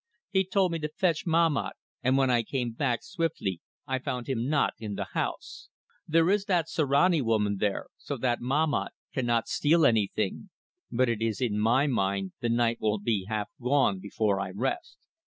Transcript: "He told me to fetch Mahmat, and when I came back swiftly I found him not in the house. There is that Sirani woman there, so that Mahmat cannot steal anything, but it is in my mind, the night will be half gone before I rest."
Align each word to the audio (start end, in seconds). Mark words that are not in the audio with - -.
"He 0.31 0.43
told 0.45 0.71
me 0.71 0.79
to 0.79 0.89
fetch 0.89 1.27
Mahmat, 1.27 1.73
and 2.01 2.17
when 2.17 2.31
I 2.31 2.41
came 2.41 2.71
back 2.71 3.03
swiftly 3.03 3.61
I 3.85 3.99
found 3.99 4.25
him 4.27 4.49
not 4.49 4.73
in 4.79 4.95
the 4.95 5.03
house. 5.13 5.69
There 6.07 6.27
is 6.31 6.45
that 6.45 6.67
Sirani 6.67 7.21
woman 7.21 7.57
there, 7.59 7.85
so 7.97 8.17
that 8.17 8.41
Mahmat 8.41 8.93
cannot 9.13 9.47
steal 9.47 9.85
anything, 9.85 10.49
but 10.91 11.07
it 11.07 11.21
is 11.21 11.39
in 11.39 11.59
my 11.59 11.85
mind, 11.85 12.31
the 12.39 12.49
night 12.49 12.81
will 12.81 12.97
be 12.97 13.25
half 13.29 13.49
gone 13.61 13.99
before 13.99 14.39
I 14.39 14.49
rest." 14.49 14.97